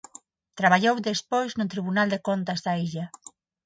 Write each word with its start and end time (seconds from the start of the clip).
Traballou 0.59 0.95
despois 1.09 1.51
no 1.55 1.69
Tribunal 1.73 2.07
de 2.13 2.19
Contas 2.27 2.59
da 2.65 2.73
illa. 2.85 3.05